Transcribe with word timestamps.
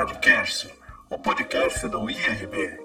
Radcast, 0.00 0.66
o 1.10 1.18
podcast 1.18 1.86
do 1.86 2.08
IRB. 2.08 2.78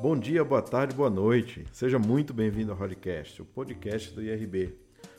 Bom 0.00 0.16
dia, 0.16 0.44
boa 0.44 0.62
tarde, 0.62 0.94
boa 0.94 1.10
noite. 1.10 1.66
Seja 1.72 1.98
muito 1.98 2.32
bem-vindo 2.32 2.70
ao 2.70 2.78
Radcast, 2.78 3.42
o 3.42 3.44
podcast 3.44 4.14
do 4.14 4.22
IRB. 4.22 4.78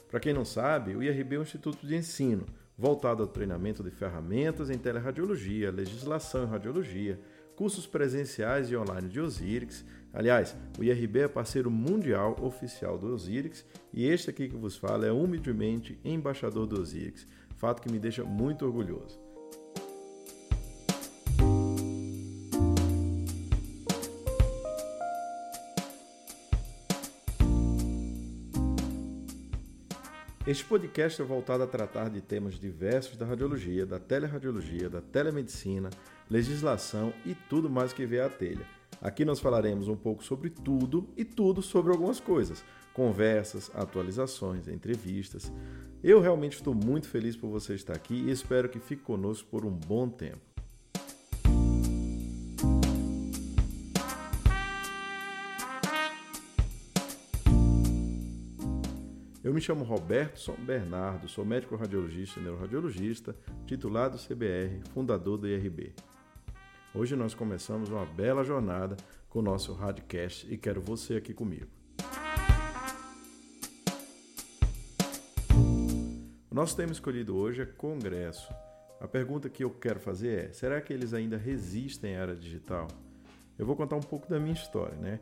Para 0.09 0.21
quem 0.21 0.33
não 0.33 0.45
sabe, 0.45 0.95
o 0.95 1.03
IRB 1.03 1.35
é 1.35 1.39
um 1.39 1.43
instituto 1.43 1.85
de 1.85 1.97
ensino 1.97 2.45
voltado 2.77 3.21
ao 3.21 3.27
treinamento 3.27 3.83
de 3.83 3.91
ferramentas 3.91 4.69
em 4.69 4.77
teleradiologia, 4.77 5.69
legislação 5.69 6.45
em 6.45 6.47
radiologia, 6.47 7.19
cursos 7.55 7.87
presenciais 7.87 8.69
e 8.69 8.75
online 8.75 9.07
de 9.07 9.19
Osirix. 9.19 9.83
Aliás, 10.13 10.55
o 10.77 10.83
IRB 10.83 11.19
é 11.21 11.27
parceiro 11.27 11.71
mundial 11.71 12.37
oficial 12.41 12.97
do 12.97 13.13
Osirix 13.13 13.65
e 13.93 14.05
este 14.05 14.29
aqui 14.29 14.47
que 14.47 14.55
vos 14.55 14.77
fala 14.77 15.05
é 15.05 15.11
humildemente 15.11 15.99
embaixador 16.03 16.65
do 16.67 16.81
Osirix, 16.81 17.25
fato 17.57 17.81
que 17.81 17.91
me 17.91 17.99
deixa 17.99 18.23
muito 18.23 18.65
orgulhoso. 18.65 19.25
Este 30.47 30.63
podcast 30.63 31.19
é 31.19 31.25
voltado 31.25 31.63
a 31.63 31.67
tratar 31.67 32.07
de 32.07 32.21
temas 32.21 32.59
diversos 32.59 33.17
da 33.17 33.25
radiologia, 33.25 33.83
da 33.83 33.97
teleradiologia, 33.97 34.87
da 34.87 35.01
telemedicina, 35.01 35.89
legislação 36.29 37.13
e 37.25 37.35
tudo 37.35 37.69
mais 37.69 37.93
que 37.93 38.05
vier 38.05 38.25
à 38.25 38.29
telha. 38.29 38.65
Aqui 39.01 39.25
nós 39.25 39.39
falaremos 39.39 39.87
um 39.87 39.95
pouco 39.95 40.23
sobre 40.23 40.49
tudo 40.49 41.07
e 41.15 41.23
tudo 41.23 41.61
sobre 41.61 41.91
algumas 41.91 42.19
coisas. 42.19 42.63
Conversas, 42.93 43.69
atualizações, 43.75 44.67
entrevistas. 44.67 45.51
Eu 46.03 46.21
realmente 46.21 46.53
estou 46.53 46.73
muito 46.73 47.07
feliz 47.07 47.35
por 47.35 47.49
você 47.49 47.75
estar 47.75 47.93
aqui 47.93 48.13
e 48.13 48.31
espero 48.31 48.69
que 48.69 48.79
fique 48.79 49.03
conosco 49.03 49.47
por 49.49 49.65
um 49.65 49.71
bom 49.71 50.07
tempo. 50.07 50.55
Eu 59.43 59.53
me 59.53 59.61
chamo 59.61 59.83
Roberto 59.83 60.39
São 60.39 60.55
Bernardo, 60.55 61.27
sou 61.27 61.45
médico 61.45 61.75
radiologista 61.75 62.39
e 62.39 62.43
neuroradiologista, 62.43 63.35
titulado 63.67 64.17
CBR, 64.17 64.81
fundador 64.91 65.37
do 65.37 65.47
IRB. 65.47 65.93
Hoje 66.97 67.13
nós 67.13 67.33
começamos 67.33 67.89
uma 67.89 68.05
bela 68.05 68.41
jornada 68.41 68.95
com 69.27 69.39
o 69.39 69.41
nosso 69.41 69.73
Radcast 69.73 70.47
e 70.49 70.57
quero 70.57 70.79
você 70.79 71.17
aqui 71.17 71.33
comigo. 71.33 71.67
O 76.49 76.55
nosso 76.55 76.73
tema 76.77 76.93
escolhido 76.93 77.35
hoje 77.35 77.63
é 77.63 77.65
Congresso. 77.65 78.49
A 79.01 79.09
pergunta 79.09 79.49
que 79.49 79.61
eu 79.61 79.71
quero 79.71 79.99
fazer 79.99 80.45
é: 80.45 80.53
será 80.53 80.79
que 80.79 80.93
eles 80.93 81.13
ainda 81.13 81.35
resistem 81.35 82.15
à 82.15 82.21
era 82.21 82.33
digital? 82.33 82.87
Eu 83.59 83.65
vou 83.65 83.75
contar 83.75 83.97
um 83.97 84.01
pouco 84.01 84.29
da 84.29 84.39
minha 84.39 84.53
história, 84.53 84.95
né? 84.95 85.19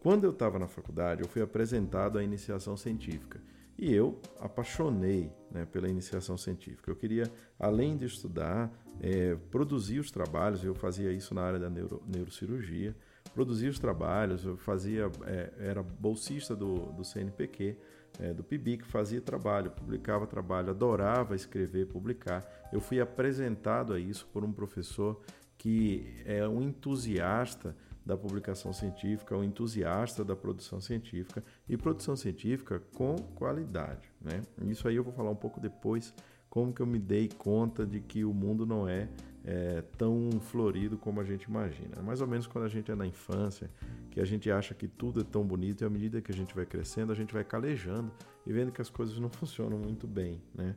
Quando 0.00 0.24
eu 0.24 0.32
estava 0.32 0.58
na 0.58 0.68
faculdade, 0.68 1.22
eu 1.22 1.28
fui 1.28 1.40
apresentado 1.40 2.18
à 2.18 2.22
iniciação 2.22 2.76
científica 2.76 3.40
e 3.78 3.92
eu 3.92 4.20
apaixonei 4.40 5.30
né, 5.50 5.66
pela 5.66 5.88
iniciação 5.88 6.36
científica. 6.36 6.90
Eu 6.90 6.96
queria, 6.96 7.30
além 7.58 7.96
de 7.96 8.06
estudar, 8.06 8.72
é, 9.00 9.36
produzir 9.50 9.98
os 9.98 10.10
trabalhos, 10.10 10.64
eu 10.64 10.74
fazia 10.74 11.12
isso 11.12 11.34
na 11.34 11.42
área 11.42 11.58
da 11.58 11.68
neuro, 11.68 12.02
neurocirurgia, 12.06 12.96
produzir 13.34 13.68
os 13.68 13.78
trabalhos, 13.78 14.44
eu 14.44 14.56
fazia, 14.56 15.10
é, 15.26 15.52
era 15.58 15.82
bolsista 15.82 16.56
do, 16.56 16.92
do 16.92 17.04
CNPq, 17.04 17.76
é, 18.18 18.32
do 18.32 18.42
PIBIC, 18.42 18.86
fazia 18.86 19.20
trabalho, 19.20 19.70
publicava 19.70 20.26
trabalho, 20.26 20.70
adorava 20.70 21.34
escrever, 21.34 21.86
publicar. 21.86 22.44
Eu 22.72 22.80
fui 22.80 23.00
apresentado 23.00 23.92
a 23.92 24.00
isso 24.00 24.26
por 24.32 24.42
um 24.42 24.52
professor 24.52 25.20
que 25.58 26.22
é 26.24 26.46
um 26.48 26.62
entusiasta 26.62 27.76
da 28.06 28.16
publicação 28.16 28.72
científica, 28.72 29.36
um 29.36 29.42
entusiasta 29.42 30.24
da 30.24 30.36
produção 30.36 30.80
científica 30.80 31.42
e 31.68 31.76
produção 31.76 32.14
científica 32.14 32.80
com 32.94 33.16
qualidade. 33.34 34.08
Né? 34.20 34.42
Isso 34.68 34.86
aí 34.86 34.94
eu 34.94 35.02
vou 35.02 35.12
falar 35.12 35.30
um 35.30 35.36
pouco 35.36 35.58
depois, 35.58 36.14
como 36.48 36.72
que 36.72 36.80
eu 36.80 36.86
me 36.86 37.00
dei 37.00 37.28
conta 37.28 37.84
de 37.84 38.00
que 38.00 38.24
o 38.24 38.32
mundo 38.32 38.64
não 38.64 38.88
é, 38.88 39.08
é 39.44 39.82
tão 39.98 40.30
florido 40.40 40.96
como 40.96 41.20
a 41.20 41.24
gente 41.24 41.42
imagina. 41.42 42.00
Mais 42.00 42.20
ou 42.20 42.28
menos 42.28 42.46
quando 42.46 42.64
a 42.64 42.68
gente 42.68 42.92
é 42.92 42.94
na 42.94 43.04
infância, 43.04 43.68
que 44.12 44.20
a 44.20 44.24
gente 44.24 44.48
acha 44.52 44.72
que 44.72 44.86
tudo 44.86 45.22
é 45.22 45.24
tão 45.24 45.44
bonito 45.44 45.82
e 45.82 45.84
à 45.84 45.90
medida 45.90 46.22
que 46.22 46.30
a 46.30 46.34
gente 46.34 46.54
vai 46.54 46.64
crescendo, 46.64 47.10
a 47.10 47.16
gente 47.16 47.34
vai 47.34 47.42
calejando 47.42 48.12
e 48.46 48.52
vendo 48.52 48.70
que 48.70 48.80
as 48.80 48.88
coisas 48.88 49.18
não 49.18 49.28
funcionam 49.30 49.78
muito 49.78 50.06
bem. 50.06 50.40
Né? 50.54 50.76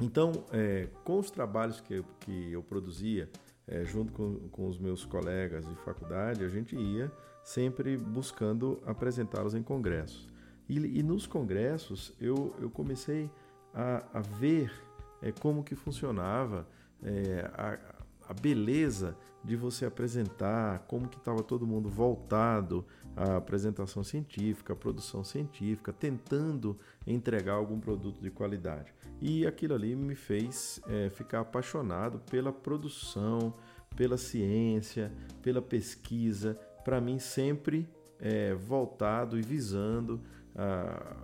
Então, 0.00 0.30
é, 0.52 0.88
com 1.02 1.18
os 1.18 1.32
trabalhos 1.32 1.80
que, 1.80 2.04
que 2.20 2.52
eu 2.52 2.62
produzia, 2.62 3.28
é, 3.68 3.84
junto 3.84 4.12
com, 4.12 4.48
com 4.50 4.68
os 4.68 4.78
meus 4.78 5.04
colegas 5.04 5.66
de 5.66 5.74
faculdade, 5.76 6.44
a 6.44 6.48
gente 6.48 6.76
ia 6.76 7.10
sempre 7.42 7.96
buscando 7.96 8.80
apresentá-los 8.86 9.54
em 9.54 9.62
congressos. 9.62 10.28
E, 10.68 10.78
e, 10.98 11.02
nos 11.02 11.26
congressos 11.26 12.12
eu, 12.20 12.54
eu 12.60 12.68
comecei 12.68 13.30
a, 13.72 14.04
a 14.14 14.20
ver 14.20 14.72
é, 15.22 15.30
como 15.32 15.62
que 15.62 15.74
funcionava 15.74 16.66
é, 17.02 17.48
a, 17.54 17.78
a 18.28 18.34
beleza 18.34 19.16
de 19.44 19.54
você 19.54 19.86
apresentar, 19.86 20.80
como 20.88 21.08
que 21.08 21.16
estava 21.16 21.42
todo 21.42 21.66
mundo 21.66 21.88
voltado 21.88 22.84
à 23.14 23.36
apresentação 23.36 24.02
científica, 24.02 24.72
à 24.72 24.76
produção 24.76 25.22
científica, 25.22 25.92
tentando 25.92 26.78
entregar 27.06 27.54
algum 27.54 27.78
produto 27.78 28.20
de 28.20 28.30
qualidade. 28.30 28.92
E 29.20 29.46
aquilo 29.46 29.74
ali 29.74 29.94
me 29.94 30.14
fez 30.14 30.80
é, 30.88 31.08
ficar 31.10 31.40
apaixonado 31.40 32.18
pela 32.30 32.52
produção, 32.52 33.54
pela 33.94 34.16
ciência, 34.16 35.12
pela 35.42 35.62
pesquisa, 35.62 36.58
para 36.84 37.00
mim 37.00 37.18
sempre 37.18 37.88
é, 38.18 38.54
voltado 38.54 39.38
e 39.38 39.42
visando 39.42 40.20
a, 40.54 41.16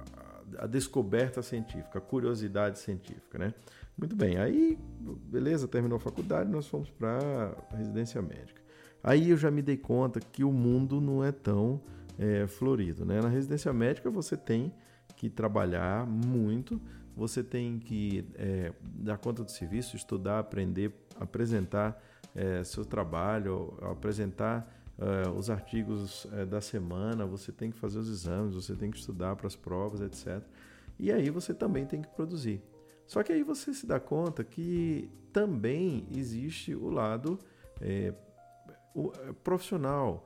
a, 0.58 0.66
descoberta 0.66 1.42
científica, 1.42 1.98
a 1.98 2.02
curiosidade 2.02 2.78
científica, 2.78 3.38
né? 3.38 3.54
Muito 3.96 4.16
bem, 4.16 4.38
aí, 4.38 4.78
beleza, 5.30 5.68
terminou 5.68 5.96
a 5.96 6.00
faculdade, 6.00 6.50
nós 6.50 6.66
fomos 6.66 6.90
para 6.90 7.54
residência 7.76 8.20
médica. 8.22 8.60
Aí 9.02 9.30
eu 9.30 9.36
já 9.36 9.50
me 9.50 9.62
dei 9.62 9.76
conta 9.76 10.20
que 10.20 10.44
o 10.44 10.52
mundo 10.52 11.00
não 11.00 11.24
é 11.24 11.32
tão 11.32 11.80
é, 12.18 12.46
florido, 12.46 13.04
né? 13.04 13.20
Na 13.20 13.28
residência 13.28 13.72
médica 13.72 14.10
você 14.10 14.36
tem 14.36 14.72
que 15.16 15.28
trabalhar 15.28 16.06
muito, 16.06 16.80
você 17.16 17.42
tem 17.42 17.78
que 17.78 18.24
é, 18.34 18.72
dar 18.82 19.18
conta 19.18 19.44
do 19.44 19.50
serviço, 19.50 19.96
estudar, 19.96 20.38
aprender, 20.38 20.92
apresentar 21.18 22.02
é, 22.34 22.64
seu 22.64 22.84
trabalho, 22.84 23.76
apresentar 23.82 24.72
é, 24.98 25.28
os 25.28 25.50
artigos 25.50 26.26
é, 26.32 26.46
da 26.46 26.60
semana, 26.60 27.26
você 27.26 27.52
tem 27.52 27.70
que 27.70 27.78
fazer 27.78 27.98
os 27.98 28.08
exames, 28.08 28.54
você 28.54 28.74
tem 28.74 28.90
que 28.90 28.98
estudar 28.98 29.36
para 29.36 29.46
as 29.46 29.56
provas, 29.56 30.00
etc. 30.00 30.42
E 30.98 31.10
aí 31.10 31.28
você 31.30 31.52
também 31.52 31.84
tem 31.84 32.00
que 32.00 32.08
produzir. 32.08 32.62
Só 33.12 33.22
que 33.22 33.30
aí 33.30 33.42
você 33.42 33.74
se 33.74 33.84
dá 33.84 34.00
conta 34.00 34.42
que 34.42 35.06
também 35.34 36.06
existe 36.16 36.74
o 36.74 36.88
lado 36.88 37.38
é, 37.78 38.14
o, 38.94 39.12
é, 39.28 39.34
profissional, 39.44 40.24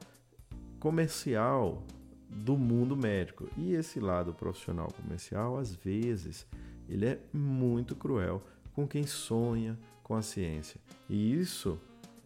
comercial 0.79 1.83
do 2.31 2.57
mundo 2.57 2.97
médico. 2.97 3.49
E 3.57 3.75
esse 3.75 3.99
lado 3.99 4.33
profissional 4.33 4.87
comercial, 5.03 5.59
às 5.59 5.75
vezes, 5.75 6.47
ele 6.89 7.07
é 7.07 7.19
muito 7.33 7.97
cruel 7.97 8.41
com 8.73 8.87
quem 8.87 9.05
sonha 9.05 9.77
com 10.05 10.15
a 10.15 10.23
ciência. 10.23 10.81
E 11.11 11.35
isso, 11.35 11.81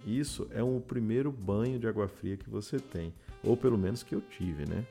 isso 0.05 0.47
é 0.51 0.63
um 0.63 0.79
primeiro 0.79 1.33
banho 1.33 1.79
de 1.79 1.89
água 1.89 2.07
fria 2.07 2.37
que 2.37 2.51
você 2.51 2.79
tem, 2.79 3.15
ou 3.43 3.57
pelo 3.57 3.79
menos 3.79 4.03
que 4.03 4.15
eu 4.15 4.21
tive, 4.21 4.69
né? 4.69 4.85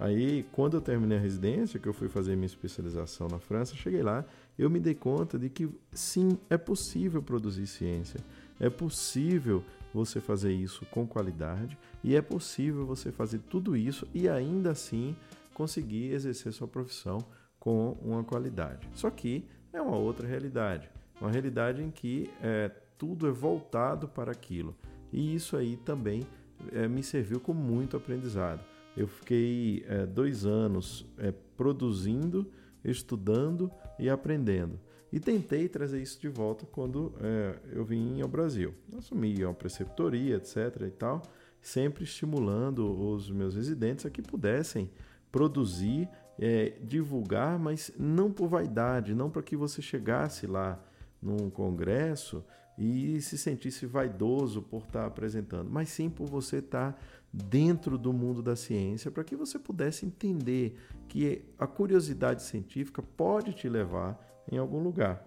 Aí, 0.00 0.46
quando 0.50 0.78
eu 0.78 0.80
terminei 0.80 1.18
a 1.18 1.20
residência, 1.20 1.78
que 1.78 1.86
eu 1.86 1.92
fui 1.92 2.08
fazer 2.08 2.34
minha 2.34 2.46
especialização 2.46 3.28
na 3.28 3.38
França, 3.38 3.76
cheguei 3.76 4.02
lá, 4.02 4.24
eu 4.58 4.70
me 4.70 4.80
dei 4.80 4.94
conta 4.94 5.38
de 5.38 5.50
que 5.50 5.68
sim, 5.92 6.38
é 6.48 6.56
possível 6.56 7.22
produzir 7.22 7.66
ciência, 7.66 8.18
é 8.58 8.70
possível 8.70 9.62
você 9.92 10.18
fazer 10.18 10.54
isso 10.54 10.86
com 10.86 11.06
qualidade 11.06 11.76
e 12.02 12.16
é 12.16 12.22
possível 12.22 12.86
você 12.86 13.12
fazer 13.12 13.40
tudo 13.40 13.76
isso 13.76 14.08
e 14.14 14.26
ainda 14.26 14.70
assim 14.70 15.14
conseguir 15.52 16.12
exercer 16.12 16.50
sua 16.54 16.66
profissão 16.66 17.18
com 17.58 17.94
uma 18.00 18.24
qualidade. 18.24 18.88
Só 18.94 19.10
que 19.10 19.44
é 19.70 19.82
uma 19.82 19.98
outra 19.98 20.26
realidade, 20.26 20.88
uma 21.20 21.30
realidade 21.30 21.82
em 21.82 21.90
que 21.90 22.30
é, 22.42 22.70
tudo 22.96 23.28
é 23.28 23.30
voltado 23.30 24.08
para 24.08 24.32
aquilo. 24.32 24.74
E 25.12 25.34
isso 25.34 25.58
aí 25.58 25.76
também 25.76 26.26
é, 26.72 26.88
me 26.88 27.02
serviu 27.02 27.38
com 27.38 27.52
muito 27.52 27.98
aprendizado. 27.98 28.69
Eu 29.00 29.08
fiquei 29.08 29.82
é, 29.88 30.04
dois 30.04 30.44
anos 30.44 31.06
é, 31.16 31.32
produzindo, 31.56 32.46
estudando 32.84 33.72
e 33.98 34.10
aprendendo. 34.10 34.78
E 35.10 35.18
tentei 35.18 35.70
trazer 35.70 36.02
isso 36.02 36.20
de 36.20 36.28
volta 36.28 36.66
quando 36.66 37.14
é, 37.18 37.58
eu 37.72 37.82
vim 37.82 38.20
ao 38.20 38.28
Brasil. 38.28 38.74
Assumi 38.98 39.42
uma 39.42 39.54
preceptoria, 39.54 40.36
etc. 40.36 40.82
e 40.86 40.90
tal. 40.90 41.22
sempre 41.62 42.04
estimulando 42.04 42.94
os 43.10 43.30
meus 43.30 43.54
residentes 43.54 44.04
a 44.04 44.10
que 44.10 44.20
pudessem 44.20 44.90
produzir, 45.32 46.06
é, 46.38 46.74
divulgar, 46.82 47.58
mas 47.58 47.90
não 47.98 48.30
por 48.30 48.48
vaidade, 48.48 49.14
não 49.14 49.30
para 49.30 49.42
que 49.42 49.56
você 49.56 49.80
chegasse 49.80 50.46
lá 50.46 50.78
num 51.22 51.48
congresso 51.48 52.44
e 52.80 53.20
se 53.20 53.36
sentisse 53.36 53.84
vaidoso 53.84 54.62
por 54.62 54.84
estar 54.84 55.04
apresentando, 55.04 55.70
mas 55.70 55.90
sim 55.90 56.08
por 56.08 56.26
você 56.26 56.56
estar 56.56 56.98
dentro 57.30 57.98
do 57.98 58.10
mundo 58.10 58.42
da 58.42 58.56
ciência, 58.56 59.10
para 59.10 59.22
que 59.22 59.36
você 59.36 59.58
pudesse 59.58 60.06
entender 60.06 60.78
que 61.06 61.44
a 61.58 61.66
curiosidade 61.66 62.42
científica 62.42 63.02
pode 63.02 63.52
te 63.52 63.68
levar 63.68 64.18
em 64.50 64.56
algum 64.56 64.82
lugar. 64.82 65.22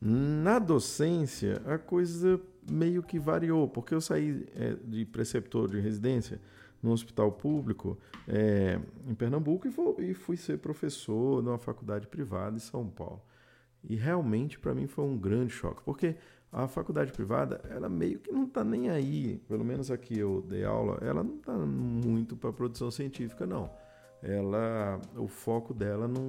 Na 0.00 0.60
docência, 0.60 1.60
a 1.66 1.76
coisa 1.76 2.40
meio 2.70 3.02
que 3.02 3.18
variou, 3.18 3.66
porque 3.66 3.92
eu 3.92 4.00
saí 4.00 4.46
é, 4.54 4.74
de 4.74 5.04
preceptor 5.04 5.68
de 5.68 5.80
residência 5.80 6.40
no 6.80 6.92
hospital 6.92 7.32
público 7.32 7.98
é, 8.28 8.78
em 9.08 9.14
Pernambuco 9.14 9.66
e 9.98 10.14
fui 10.14 10.36
ser 10.36 10.58
professor 10.58 11.42
numa 11.42 11.58
faculdade 11.58 12.06
privada 12.06 12.54
em 12.54 12.60
São 12.60 12.86
Paulo. 12.86 13.20
E 13.88 13.96
realmente 13.96 14.58
para 14.58 14.74
mim 14.74 14.86
foi 14.86 15.04
um 15.04 15.16
grande 15.16 15.52
choque, 15.52 15.82
porque 15.84 16.16
a 16.52 16.66
faculdade 16.66 17.12
privada, 17.12 17.60
ela 17.68 17.88
meio 17.88 18.18
que 18.18 18.32
não 18.32 18.44
está 18.44 18.64
nem 18.64 18.88
aí, 18.88 19.38
pelo 19.48 19.64
menos 19.64 19.90
aqui 19.90 20.18
eu 20.18 20.42
dei 20.42 20.64
aula, 20.64 20.98
ela 21.02 21.22
não 21.22 21.36
está 21.36 21.52
muito 21.52 22.36
para 22.36 22.52
produção 22.52 22.90
científica, 22.90 23.46
não. 23.46 23.70
Ela, 24.22 25.00
o 25.16 25.28
foco 25.28 25.74
dela 25.74 26.08
não, 26.08 26.22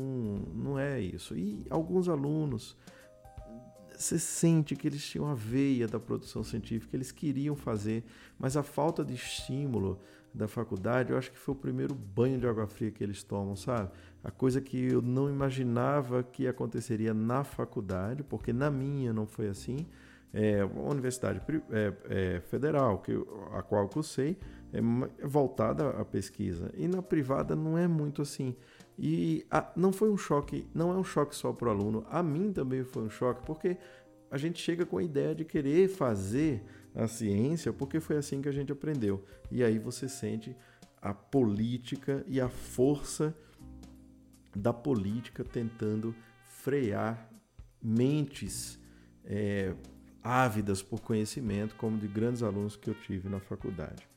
não 0.53 0.77
é 0.77 0.99
isso. 0.99 1.35
E 1.35 1.65
alguns 1.69 2.09
alunos, 2.09 2.75
você 3.95 4.19
sente 4.19 4.75
que 4.75 4.87
eles 4.87 5.03
tinham 5.05 5.27
a 5.27 5.33
veia 5.33 5.87
da 5.87 5.99
produção 5.99 6.43
científica, 6.43 6.95
eles 6.95 7.11
queriam 7.11 7.55
fazer, 7.55 8.03
mas 8.37 8.57
a 8.57 8.63
falta 8.63 9.05
de 9.05 9.13
estímulo 9.13 9.99
da 10.37 10.47
faculdade, 10.47 11.11
eu 11.11 11.17
acho 11.17 11.31
que 11.31 11.37
foi 11.37 11.53
o 11.53 11.57
primeiro 11.57 11.93
banho 11.93 12.39
de 12.39 12.47
água 12.47 12.67
fria 12.67 12.91
que 12.91 13.03
eles 13.03 13.23
tomam, 13.23 13.55
sabe? 13.55 13.89
A 14.23 14.31
coisa 14.31 14.61
que 14.61 14.91
eu 14.91 15.01
não 15.01 15.29
imaginava 15.29 16.23
que 16.23 16.47
aconteceria 16.47 17.13
na 17.13 17.43
faculdade, 17.43 18.23
porque 18.23 18.53
na 18.53 18.69
minha 18.69 19.11
não 19.11 19.25
foi 19.25 19.47
assim. 19.47 19.87
É, 20.33 20.63
uma 20.63 20.91
universidade 20.91 21.41
é, 21.71 21.93
é, 22.09 22.39
federal, 22.41 22.99
que, 22.99 23.13
a 23.53 23.63
qual 23.63 23.83
eu 23.83 23.89
cursei, 23.89 24.37
é, 24.71 24.77
é 24.77 25.27
voltada 25.27 25.89
à 25.89 26.05
pesquisa. 26.05 26.71
E 26.75 26.87
na 26.87 27.01
privada 27.01 27.55
não 27.55 27.77
é 27.77 27.87
muito 27.87 28.21
assim. 28.21 28.55
E 28.97 29.45
a, 29.49 29.71
não 29.75 29.91
foi 29.91 30.09
um 30.09 30.17
choque, 30.17 30.67
não 30.73 30.91
é 30.91 30.95
um 30.95 31.03
choque 31.03 31.35
só 31.35 31.51
para 31.53 31.69
o 31.69 31.71
aluno, 31.71 32.05
a 32.09 32.21
mim 32.21 32.51
também 32.51 32.83
foi 32.83 33.03
um 33.03 33.09
choque, 33.09 33.45
porque 33.45 33.77
a 34.29 34.37
gente 34.37 34.61
chega 34.61 34.85
com 34.85 34.97
a 34.97 35.03
ideia 35.03 35.33
de 35.33 35.45
querer 35.45 35.87
fazer 35.87 36.63
a 36.97 37.07
ciência, 37.07 37.71
porque 37.71 37.99
foi 37.99 38.17
assim 38.17 38.41
que 38.41 38.49
a 38.49 38.51
gente 38.51 38.71
aprendeu. 38.71 39.23
E 39.51 39.63
aí 39.63 39.77
você 39.77 40.09
sente 40.09 40.55
a 40.99 41.13
política 41.13 42.25
e 42.27 42.41
a 42.41 42.49
força 42.49 43.35
da 44.55 44.73
política 44.73 45.43
tentando 45.43 46.15
frear 46.43 47.29
mentes 47.81 48.79
é, 49.23 49.75
ávidas 50.23 50.81
por 50.81 50.99
conhecimento, 50.99 51.75
como 51.75 51.99
de 51.99 52.07
grandes 52.07 52.41
alunos 52.41 52.75
que 52.75 52.89
eu 52.89 52.95
tive 52.95 53.29
na 53.29 53.39
faculdade. 53.39 54.09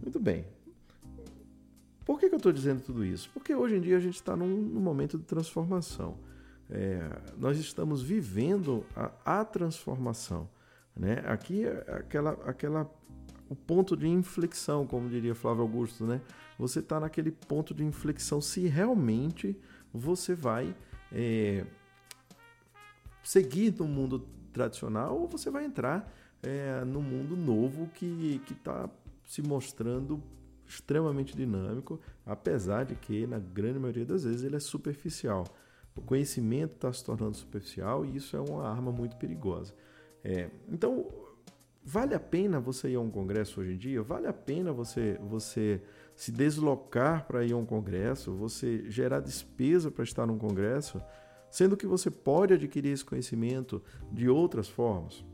Muito 0.00 0.20
bem. 0.20 0.46
Por 2.04 2.20
que, 2.20 2.28
que 2.28 2.34
eu 2.34 2.38
estou 2.38 2.52
dizendo 2.52 2.80
tudo 2.80 3.04
isso? 3.04 3.28
Porque 3.34 3.54
hoje 3.54 3.76
em 3.76 3.80
dia 3.80 3.96
a 3.96 4.00
gente 4.00 4.14
está 4.14 4.36
num, 4.36 4.46
num, 4.46 4.80
momento 4.80 5.18
de 5.18 5.24
transformação. 5.24 6.16
É, 6.70 7.20
nós 7.36 7.58
estamos 7.58 8.00
vivendo 8.00 8.86
a, 8.94 9.40
a 9.40 9.44
transformação. 9.44 10.48
Né? 10.98 11.22
Aqui 11.26 11.64
é 11.64 11.84
aquela, 11.92 12.32
aquela, 12.44 12.90
o 13.48 13.54
ponto 13.54 13.96
de 13.96 14.08
inflexão, 14.08 14.86
como 14.86 15.08
diria 15.08 15.34
Flávio 15.34 15.62
Augusto, 15.62 16.04
né? 16.04 16.20
Você 16.58 16.80
está 16.80 16.98
naquele 16.98 17.30
ponto 17.30 17.72
de 17.72 17.84
inflexão 17.84 18.40
se 18.40 18.66
realmente 18.66 19.56
você 19.94 20.34
vai 20.34 20.74
é, 21.12 21.64
seguir 23.22 23.72
no 23.78 23.86
mundo 23.86 24.26
tradicional 24.52 25.16
ou 25.16 25.28
você 25.28 25.50
vai 25.50 25.64
entrar 25.64 26.12
é, 26.42 26.84
no 26.84 27.00
mundo 27.00 27.36
novo 27.36 27.88
que 27.94 28.42
está 28.50 28.90
se 29.24 29.40
mostrando 29.40 30.22
extremamente 30.66 31.34
dinâmico, 31.34 32.00
apesar 32.26 32.84
de 32.84 32.94
que, 32.94 33.26
na 33.26 33.38
grande 33.38 33.78
maioria 33.78 34.04
das 34.04 34.24
vezes, 34.24 34.42
ele 34.42 34.56
é 34.56 34.60
superficial. 34.60 35.44
O 35.96 36.02
conhecimento 36.02 36.74
está 36.74 36.92
se 36.92 37.04
tornando 37.04 37.36
superficial 37.36 38.04
e 38.04 38.16
isso 38.16 38.36
é 38.36 38.40
uma 38.40 38.68
arma 38.68 38.92
muito 38.92 39.16
perigosa. 39.16 39.74
É, 40.24 40.50
então, 40.68 41.06
vale 41.84 42.14
a 42.14 42.20
pena 42.20 42.60
você 42.60 42.90
ir 42.90 42.96
a 42.96 43.00
um 43.00 43.10
congresso 43.10 43.60
hoje 43.60 43.72
em 43.72 43.76
dia? 43.76 44.02
Vale 44.02 44.26
a 44.26 44.32
pena 44.32 44.72
você, 44.72 45.18
você 45.22 45.80
se 46.14 46.32
deslocar 46.32 47.26
para 47.26 47.44
ir 47.44 47.52
a 47.52 47.56
um 47.56 47.64
congresso, 47.64 48.32
você 48.32 48.90
gerar 48.90 49.20
despesa 49.20 49.90
para 49.90 50.04
estar 50.04 50.26
num 50.26 50.38
congresso, 50.38 51.00
sendo 51.50 51.76
que 51.76 51.86
você 51.86 52.10
pode 52.10 52.54
adquirir 52.54 52.92
esse 52.92 53.04
conhecimento 53.04 53.82
de 54.12 54.28
outras 54.28 54.68
formas. 54.68 55.24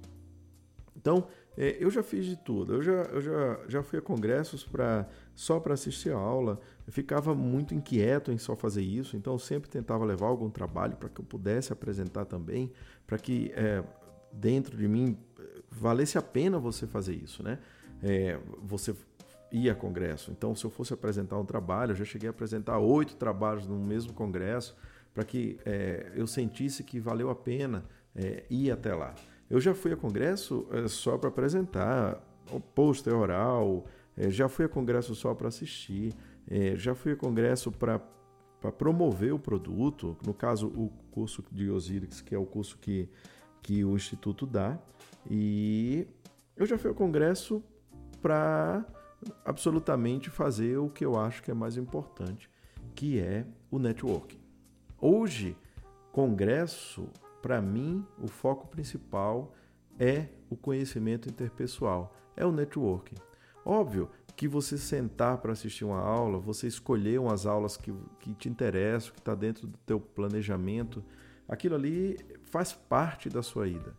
Então, 0.96 1.26
é, 1.56 1.76
eu 1.78 1.90
já 1.90 2.02
fiz 2.02 2.24
de 2.24 2.36
tudo. 2.36 2.74
Eu 2.74 2.82
já, 2.82 3.02
eu 3.02 3.20
já, 3.20 3.60
já 3.68 3.82
fui 3.82 3.98
a 3.98 4.02
congressos 4.02 4.64
pra, 4.64 5.06
só 5.34 5.60
para 5.60 5.74
assistir 5.74 6.10
a 6.10 6.16
aula. 6.16 6.60
Eu 6.86 6.92
ficava 6.92 7.34
muito 7.34 7.74
inquieto 7.74 8.32
em 8.32 8.38
só 8.38 8.56
fazer 8.56 8.82
isso, 8.82 9.16
então 9.16 9.38
sempre 9.38 9.70
tentava 9.70 10.04
levar 10.04 10.26
algum 10.26 10.50
trabalho 10.50 10.96
para 10.96 11.08
que 11.08 11.20
eu 11.20 11.24
pudesse 11.24 11.72
apresentar 11.72 12.24
também, 12.24 12.72
para 13.06 13.18
que 13.18 13.52
é, 13.54 13.82
dentro 14.34 14.76
de 14.76 14.86
mim 14.88 15.16
valesse 15.70 16.18
a 16.18 16.22
pena 16.22 16.58
você 16.58 16.86
fazer 16.86 17.14
isso, 17.14 17.42
né? 17.42 17.58
É, 18.02 18.38
você 18.62 18.94
ia 19.50 19.72
a 19.72 19.74
congresso. 19.74 20.30
Então, 20.30 20.54
se 20.54 20.64
eu 20.64 20.70
fosse 20.70 20.92
apresentar 20.92 21.38
um 21.38 21.44
trabalho, 21.44 21.92
eu 21.92 21.96
já 21.96 22.04
cheguei 22.04 22.28
a 22.28 22.30
apresentar 22.30 22.78
oito 22.78 23.16
trabalhos 23.16 23.66
no 23.66 23.78
mesmo 23.78 24.12
congresso 24.12 24.76
para 25.14 25.24
que 25.24 25.58
é, 25.64 26.10
eu 26.16 26.26
sentisse 26.26 26.82
que 26.82 26.98
valeu 26.98 27.30
a 27.30 27.34
pena 27.34 27.84
é, 28.14 28.44
ir 28.50 28.70
até 28.70 28.94
lá. 28.94 29.14
Eu 29.48 29.60
já 29.60 29.72
fui 29.74 29.92
a 29.92 29.96
congresso 29.96 30.66
é, 30.72 30.88
só 30.88 31.16
para 31.16 31.28
apresentar 31.28 32.20
o 32.50 32.58
pôster 32.58 33.14
oral, 33.14 33.86
é, 34.16 34.28
já 34.28 34.48
fui 34.48 34.64
a 34.64 34.68
congresso 34.68 35.14
só 35.14 35.34
para 35.34 35.48
assistir, 35.48 36.12
é, 36.48 36.74
já 36.76 36.94
fui 36.94 37.12
a 37.12 37.16
congresso 37.16 37.70
para 37.70 38.00
promover 38.72 39.32
o 39.32 39.38
produto, 39.38 40.16
no 40.26 40.34
caso 40.34 40.66
o 40.66 40.90
curso 41.10 41.44
de 41.52 41.70
Osirix, 41.70 42.20
que 42.20 42.34
é 42.34 42.38
o 42.38 42.44
curso 42.44 42.76
que, 42.78 43.08
que 43.64 43.82
o 43.82 43.96
Instituto 43.96 44.46
dá, 44.46 44.78
e 45.28 46.06
eu 46.54 46.66
já 46.66 46.76
fui 46.76 46.90
ao 46.90 46.94
congresso 46.94 47.64
para 48.20 48.84
absolutamente 49.42 50.28
fazer 50.28 50.76
o 50.76 50.90
que 50.90 51.04
eu 51.04 51.18
acho 51.18 51.42
que 51.42 51.50
é 51.50 51.54
mais 51.54 51.78
importante, 51.78 52.50
que 52.94 53.18
é 53.18 53.46
o 53.70 53.78
networking. 53.78 54.38
Hoje, 55.00 55.56
congresso, 56.12 57.08
para 57.40 57.62
mim, 57.62 58.06
o 58.22 58.28
foco 58.28 58.68
principal 58.68 59.54
é 59.98 60.28
o 60.50 60.56
conhecimento 60.56 61.30
interpessoal, 61.30 62.14
é 62.36 62.44
o 62.44 62.52
networking. 62.52 63.16
Óbvio 63.64 64.10
que 64.36 64.46
você 64.46 64.76
sentar 64.76 65.38
para 65.38 65.52
assistir 65.52 65.86
uma 65.86 66.00
aula, 66.00 66.38
você 66.38 66.66
escolher 66.66 67.18
umas 67.18 67.46
aulas 67.46 67.78
que, 67.78 67.94
que 68.20 68.34
te 68.34 68.46
interessam, 68.46 69.14
que 69.14 69.20
está 69.20 69.34
dentro 69.34 69.66
do 69.66 69.78
teu 69.86 69.98
planejamento, 69.98 71.02
aquilo 71.48 71.74
ali 71.74 72.18
faz 72.44 72.72
parte 72.72 73.28
da 73.28 73.42
sua 73.42 73.68
ida. 73.68 73.94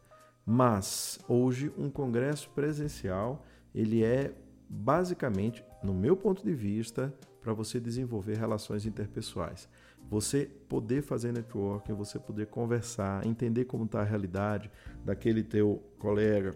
Mas 0.45 1.19
hoje 1.27 1.71
um 1.77 1.89
congresso 1.89 2.49
presencial 2.51 3.43
ele 3.73 4.03
é 4.03 4.33
basicamente, 4.69 5.63
no 5.83 5.93
meu 5.93 6.15
ponto 6.15 6.43
de 6.43 6.53
vista, 6.53 7.13
para 7.41 7.53
você 7.53 7.79
desenvolver 7.79 8.37
relações 8.37 8.85
interpessoais. 8.85 9.67
Você 10.09 10.45
poder 10.69 11.01
fazer 11.01 11.31
networking, 11.31 11.93
você 11.93 12.19
poder 12.19 12.47
conversar, 12.47 13.25
entender 13.25 13.65
como 13.65 13.85
está 13.85 14.01
a 14.01 14.03
realidade 14.03 14.71
daquele 15.03 15.43
teu 15.43 15.83
colega 15.99 16.55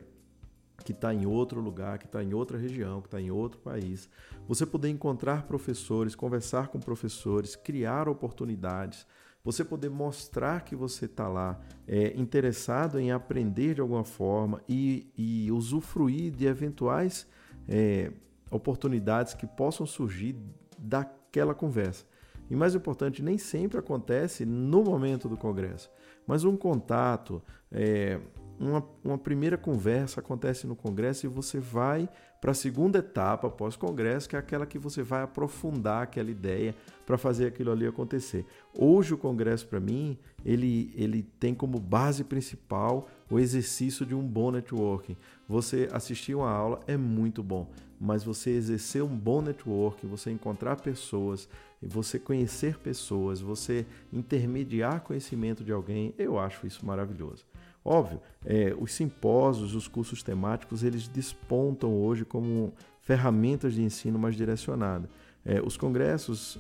que 0.84 0.92
está 0.92 1.14
em 1.14 1.26
outro 1.26 1.60
lugar, 1.60 1.98
que 1.98 2.06
está 2.06 2.24
em 2.24 2.34
outra 2.34 2.58
região, 2.58 3.02
que 3.02 3.08
está 3.08 3.20
em 3.20 3.32
outro 3.32 3.60
país. 3.60 4.10
Você 4.48 4.66
poder 4.66 4.90
encontrar 4.90 5.44
professores, 5.44 6.16
conversar 6.16 6.70
com 6.70 6.80
professores, 6.80 7.56
criar 7.56 8.08
oportunidades. 8.08 9.06
Você 9.44 9.64
poder 9.64 9.90
mostrar 9.90 10.64
que 10.64 10.76
você 10.76 11.06
está 11.06 11.28
lá 11.28 11.60
é, 11.88 12.14
interessado 12.20 13.00
em 13.00 13.12
aprender 13.12 13.76
de 13.76 13.82
alguma 13.82 14.04
forma 14.04 14.62
e, 14.68 15.12
e 15.18 15.52
usufruir 15.52 16.32
de 16.32 16.46
eventuais 16.46 17.26
é, 17.68 18.12
oportunidades 18.52 19.34
que 19.34 19.48
possam 19.48 19.86
surgir 19.86 20.36
daquela 20.78 21.54
conversa. 21.54 22.06
E 22.50 22.56
mais 22.56 22.74
importante, 22.74 23.22
nem 23.22 23.38
sempre 23.38 23.78
acontece 23.78 24.46
no 24.46 24.84
momento 24.84 25.30
do 25.30 25.38
congresso, 25.38 25.90
mas 26.26 26.44
um 26.44 26.58
contato, 26.58 27.42
é, 27.72 28.20
uma, 28.60 28.86
uma 29.04 29.18
primeira 29.18 29.58
conversa 29.58 30.20
acontece 30.20 30.68
no 30.68 30.76
congresso 30.76 31.26
e 31.26 31.30
você 31.30 31.60
vai 31.60 32.10
para 32.42 32.52
a 32.52 32.54
segunda 32.56 33.00
etapa 33.00 33.50
pós-congresso, 33.50 34.28
que 34.28 34.36
é 34.36 34.40
aquela 34.40 34.66
que 34.66 34.78
você 34.78 35.04
vai 35.04 35.24
aprofundar 35.24 36.04
aquela 36.04 36.30
ideia 36.30 36.76
para 37.06 37.18
fazer 37.18 37.48
aquilo 37.48 37.72
ali 37.72 37.86
acontecer. 37.86 38.46
Hoje 38.78 39.14
o 39.14 39.18
congresso 39.18 39.68
para 39.68 39.80
mim, 39.80 40.18
ele, 40.46 40.94
ele 40.96 41.24
tem 41.40 41.54
como 41.54 41.80
base 41.80 42.24
principal 42.24 43.10
o 43.30 43.40
exercício 43.40 44.06
de 44.06 44.16
um 44.16 44.26
bom 44.26 44.52
networking. 44.52 45.18
Você 45.48 45.90
assistir 45.92 46.36
uma 46.36 46.50
aula 46.50 46.80
é 46.88 46.96
muito 46.96 47.44
bom, 47.44 47.70
mas 48.00 48.24
você 48.24 48.52
exercer 48.52 49.04
um 49.04 49.18
bom 49.18 49.42
network, 49.42 50.06
você 50.06 50.32
encontrar 50.32 50.78
pessoas, 50.78 51.50
você 51.82 52.20
conhecer 52.20 52.78
pessoas, 52.78 53.40
você 53.40 53.86
intermediar 54.12 55.02
conhecimento 55.02 55.64
de 55.64 55.72
alguém, 55.72 56.14
eu 56.18 56.38
acho 56.38 56.68
isso 56.68 56.86
maravilhoso. 56.86 57.46
Óbvio, 57.84 58.20
é, 58.46 58.76
os 58.78 58.92
simpósios, 58.92 59.74
os 59.74 59.88
cursos 59.88 60.22
temáticos, 60.22 60.84
eles 60.84 61.08
despontam 61.08 61.94
hoje 61.94 62.26
como 62.26 62.74
ferramentas 63.02 63.74
de 63.74 63.82
ensino 63.82 64.20
mais 64.20 64.36
direcionada. 64.36 65.10
É, 65.46 65.62
os 65.62 65.78
congressos, 65.78 66.60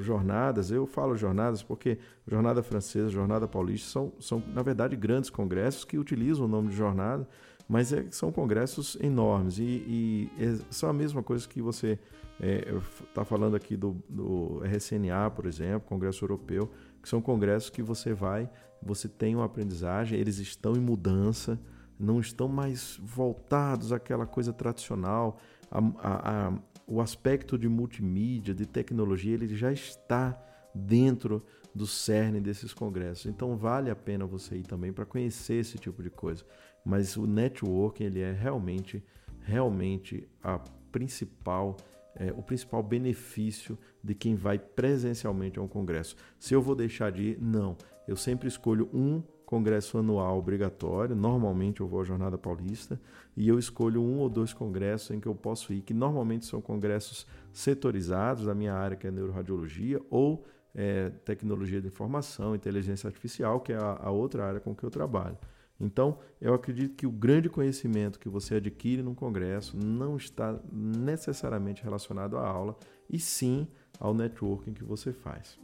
jornadas, 0.00 0.70
eu 0.70 0.86
falo 0.86 1.16
jornadas 1.16 1.62
porque 1.62 1.98
Jornada 2.26 2.62
Francesa, 2.62 3.10
Jornada 3.10 3.46
Paulista 3.46 3.90
são, 3.90 4.12
são, 4.18 4.42
na 4.54 4.62
verdade, 4.62 4.96
grandes 4.96 5.28
congressos 5.28 5.84
que 5.84 5.98
utilizam 5.98 6.46
o 6.46 6.48
nome 6.48 6.70
de 6.70 6.76
jornada, 6.76 7.28
mas 7.68 7.92
é, 7.92 8.06
são 8.10 8.32
congressos 8.32 8.96
enormes 9.00 9.58
e, 9.58 9.62
e 9.62 10.30
é, 10.38 10.58
são 10.70 10.88
a 10.88 10.92
mesma 10.92 11.22
coisa 11.22 11.46
que 11.46 11.60
você 11.60 11.98
está 12.38 13.22
é, 13.22 13.24
falando 13.24 13.56
aqui 13.56 13.76
do, 13.76 13.96
do 14.08 14.60
RSNA, 14.64 15.30
por 15.30 15.46
exemplo, 15.46 15.88
Congresso 15.88 16.24
Europeu, 16.24 16.70
que 17.02 17.08
são 17.08 17.20
congressos 17.20 17.70
que 17.70 17.82
você 17.82 18.12
vai, 18.12 18.50
você 18.82 19.08
tem 19.08 19.34
uma 19.34 19.44
aprendizagem, 19.44 20.18
eles 20.18 20.38
estão 20.38 20.74
em 20.74 20.80
mudança, 20.80 21.58
não 21.98 22.20
estão 22.20 22.48
mais 22.48 22.98
voltados 23.02 23.92
àquela 23.92 24.26
coisa 24.26 24.52
tradicional. 24.52 25.38
A, 25.70 25.78
a, 25.78 26.48
a, 26.48 26.58
o 26.86 27.00
aspecto 27.00 27.58
de 27.58 27.68
multimídia, 27.68 28.54
de 28.54 28.66
tecnologia, 28.66 29.34
ele 29.34 29.48
já 29.56 29.72
está 29.72 30.38
dentro 30.74 31.42
do 31.74 31.86
cerne 31.86 32.40
desses 32.40 32.72
congressos. 32.72 33.26
Então 33.26 33.56
vale 33.56 33.90
a 33.90 33.96
pena 33.96 34.26
você 34.26 34.56
ir 34.56 34.62
também 34.62 34.92
para 34.92 35.04
conhecer 35.04 35.54
esse 35.54 35.78
tipo 35.78 36.02
de 36.02 36.10
coisa. 36.10 36.44
Mas 36.84 37.16
o 37.16 37.26
networking 37.26 38.04
ele 38.04 38.20
é 38.20 38.32
realmente, 38.32 39.02
realmente 39.40 40.28
a 40.42 40.58
principal, 40.92 41.76
é, 42.16 42.32
o 42.32 42.42
principal 42.42 42.82
benefício 42.82 43.78
de 44.02 44.14
quem 44.14 44.34
vai 44.34 44.58
presencialmente 44.58 45.58
a 45.58 45.62
um 45.62 45.68
congresso. 45.68 46.16
Se 46.38 46.54
eu 46.54 46.62
vou 46.62 46.74
deixar 46.74 47.12
de 47.12 47.22
ir, 47.22 47.38
não. 47.40 47.76
Eu 48.08 48.16
sempre 48.16 48.48
escolho 48.48 48.88
um 48.92 49.22
congresso 49.44 49.98
anual 49.98 50.38
obrigatório. 50.38 51.14
Normalmente 51.14 51.80
eu 51.80 51.86
vou 51.86 52.00
à 52.00 52.04
Jornada 52.04 52.36
Paulista 52.36 53.00
e 53.36 53.48
eu 53.48 53.58
escolho 53.58 54.02
um 54.02 54.18
ou 54.18 54.28
dois 54.28 54.52
congressos 54.52 55.12
em 55.12 55.20
que 55.20 55.28
eu 55.28 55.34
posso 55.34 55.72
ir, 55.72 55.82
que 55.82 55.94
normalmente 55.94 56.44
são 56.46 56.60
congressos 56.60 57.26
setorizados 57.52 58.46
da 58.46 58.54
minha 58.54 58.74
área, 58.74 58.96
que 58.96 59.06
é 59.06 59.10
neuroradiologia, 59.10 60.00
ou 60.10 60.44
é, 60.74 61.10
tecnologia 61.24 61.80
de 61.80 61.86
informação, 61.86 62.54
inteligência 62.54 63.06
artificial, 63.06 63.60
que 63.60 63.72
é 63.72 63.76
a, 63.76 64.00
a 64.02 64.10
outra 64.10 64.44
área 64.44 64.60
com 64.60 64.74
que 64.74 64.84
eu 64.84 64.90
trabalho. 64.90 65.38
Então, 65.78 66.18
eu 66.40 66.54
acredito 66.54 66.94
que 66.94 67.06
o 67.06 67.10
grande 67.10 67.48
conhecimento 67.48 68.18
que 68.18 68.28
você 68.28 68.56
adquire 68.56 69.02
num 69.02 69.14
congresso 69.14 69.76
não 69.76 70.16
está 70.16 70.58
necessariamente 70.72 71.82
relacionado 71.82 72.38
à 72.38 72.46
aula, 72.46 72.76
e 73.08 73.18
sim 73.18 73.68
ao 74.00 74.14
networking 74.14 74.72
que 74.72 74.84
você 74.84 75.12
faz. 75.12 75.58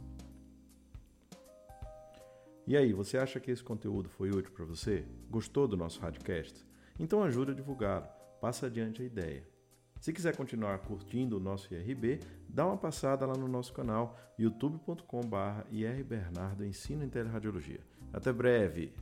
E 2.65 2.77
aí, 2.77 2.93
você 2.93 3.17
acha 3.17 3.39
que 3.39 3.51
esse 3.51 3.63
conteúdo 3.63 4.07
foi 4.07 4.29
útil 4.29 4.51
para 4.51 4.65
você? 4.65 5.03
Gostou 5.29 5.67
do 5.67 5.75
nosso 5.75 5.99
podcast? 5.99 6.63
Então 6.99 7.23
ajude 7.23 7.51
a 7.51 7.55
divulgá-lo, 7.55 8.07
passa 8.39 8.67
adiante 8.67 9.01
a 9.01 9.05
ideia. 9.05 9.47
Se 9.99 10.11
quiser 10.11 10.35
continuar 10.35 10.79
curtindo 10.79 11.37
o 11.37 11.39
nosso 11.39 11.73
IRB, 11.73 12.19
dá 12.47 12.65
uma 12.65 12.77
passada 12.77 13.25
lá 13.25 13.35
no 13.35 13.47
nosso 13.47 13.73
canal 13.73 14.17
youtube.com.br 14.37 15.67
IRBernardo 15.71 16.65
Ensino 16.65 17.03
em 17.03 17.09
Teleradiologia. 17.09 17.79
Até 18.11 18.31
breve! 18.31 18.93